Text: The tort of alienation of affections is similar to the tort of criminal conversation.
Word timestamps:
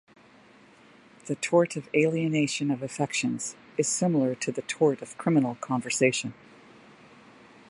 The 1.27 1.35
tort 1.35 1.75
of 1.75 1.87
alienation 1.93 2.71
of 2.71 2.81
affections 2.81 3.55
is 3.77 3.87
similar 3.87 4.33
to 4.33 4.51
the 4.51 4.63
tort 4.63 5.03
of 5.03 5.15
criminal 5.15 5.57
conversation. 5.61 6.33